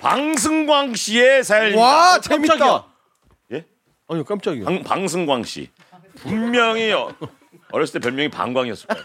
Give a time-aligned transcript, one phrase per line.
[0.00, 1.82] 방승광 씨의 사연입니다.
[1.82, 2.56] 와 재밌다.
[2.56, 2.84] 깜짝이야.
[3.52, 3.64] 예?
[4.08, 4.64] 아니 깜짝이야.
[4.64, 5.70] 방, 방승광 씨.
[6.16, 7.14] 분명히 어,
[7.72, 9.04] 어렸을 때 별명이 방광이었을 거예요.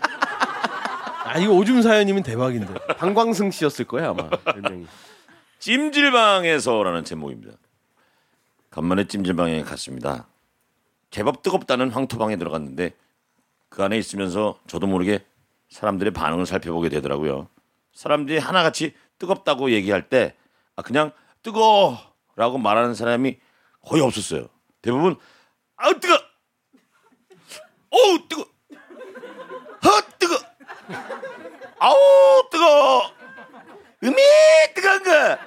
[1.26, 2.74] 아 이거 오줌 사연이면 대박인데.
[2.98, 4.86] 방광승 씨였을 거야 아마 별명이.
[5.60, 7.54] 찜질방에서라는 제목입니다.
[8.70, 10.28] 간만에 찜질방에 갔습니다.
[11.10, 12.94] 제법 뜨겁다는 황토방에 들어갔는데
[13.70, 15.24] 그 안에 있으면서 저도 모르게
[15.70, 17.48] 사람들의 반응을 살펴보게 되더라고요.
[17.94, 20.43] 사람들이 하나같이 뜨겁다고 얘기할 때 아,
[20.82, 21.12] 그냥
[21.44, 23.38] 뜨거라고 말하는 사람이
[23.86, 24.48] 거의 없었어요.
[24.82, 25.18] 대부분
[25.76, 26.14] 아우 뜨거,
[27.90, 28.42] 어우 뜨거,
[29.86, 30.36] 헛 뜨거,
[31.80, 31.94] 아우
[32.52, 33.12] 뜨거.
[34.04, 34.16] 음이
[34.76, 35.38] 뜨거운 거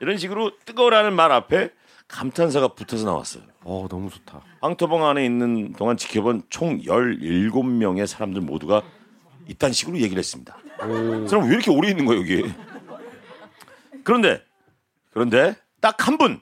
[0.00, 1.70] 이런 식으로 뜨거라는 말 앞에
[2.06, 3.42] 감탄사가 붙어서 나왔어요.
[3.64, 4.42] 어 너무 좋다.
[4.60, 8.82] 황토방 안에 있는 동안 지켜본 총 17명의 사람들 모두가
[9.48, 10.56] 이딴 식으로 얘기를 했습니다.
[10.78, 12.52] 그 사람 왜 이렇게 오래 있는 거예요, 여기?
[14.04, 14.42] 그런데
[15.10, 16.40] 그런데 딱 한 분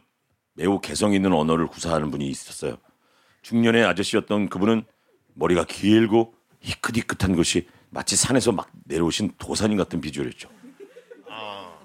[0.55, 2.77] 매우 개성 있는 언어를 구사하는 분이 있었어요.
[3.43, 4.85] 중년의 아저씨였던 그분은
[5.35, 10.49] 머리가 길고 희끗희끗한 것이 마치 산에서 막 내려오신 도사님 같은 비주얼이었죠.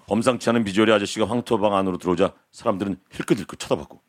[0.07, 4.01] 범상치 않은 비주얼의 아저씨가 황토방 안으로 들어오자 사람들은 힐끗힐끗 쳐다봤고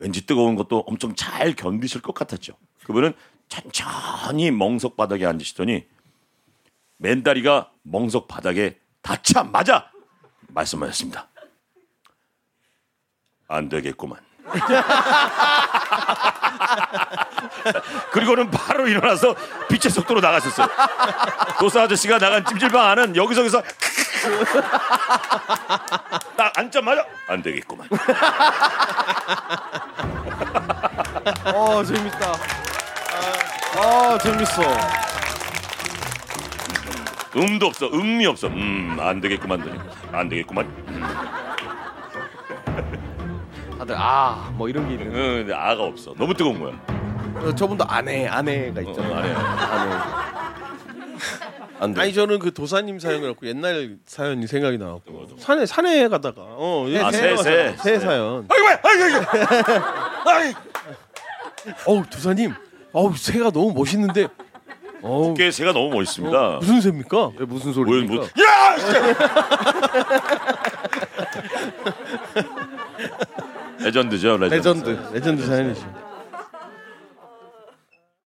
[0.00, 2.54] 왠지 뜨거운 것도 엄청 잘 견디실 것 같았죠.
[2.84, 3.12] 그분은
[3.48, 5.86] 천천히 멍석 바닥에 앉으시더니
[6.98, 9.90] 맨다리가 멍석 바닥에 닿자마자
[10.48, 11.28] 말씀하셨습니다.
[13.48, 14.18] 안 되겠구만.
[18.12, 19.34] 그리고는 바로 일어나서
[19.68, 20.68] 빛의 속도로 나가셨어요.
[21.58, 23.62] 도사 아저씨가 나간 찜질방 안은 여기저기서
[26.36, 27.88] 딱 앉자마자 안 되겠구만.
[31.54, 32.32] 어 재밌다.
[33.76, 35.07] 아 재밌어.
[37.36, 38.46] 음도 없어, 음이 없어.
[38.48, 39.62] 음, 안 되겠구만.
[40.12, 40.64] 안 되겠구만.
[40.88, 41.02] 음,
[43.78, 45.06] 다들 아 뭐 이런 게 있는.
[45.08, 46.14] 음, 근데 아가 없어.
[46.14, 46.72] 너무 뜨거운 거야.
[47.36, 49.14] 어, 저분도 아내 아내가 어, 있잖아요.
[49.14, 49.32] 안 해.
[49.32, 49.94] 아내.
[51.80, 52.00] 안 돼.
[52.00, 57.10] 아니 저는 그 도사님 사연을 갖고 옛날 사연이 생각이 나왔고 산에 산에 가다가 어 아,
[57.12, 57.76] 새, 새, 새.
[57.76, 58.48] 새 사연.
[58.48, 59.26] 아이고, 아이고,
[60.26, 60.58] 아이고.
[61.86, 62.52] 어우 도사님,
[62.92, 64.26] 어우 새가 너무 멋있는데.
[65.02, 66.38] 어우 게 새가 너무 멋있습니다.
[66.38, 67.30] 어, 무슨 새입니까?
[67.38, 68.14] 왜 무슨 뭐, 소리입니까?
[68.14, 68.76] 뭐, 야!
[73.80, 74.88] legend죠, legend.
[74.88, 75.14] legend.
[75.14, 75.97] legend 사연이죠.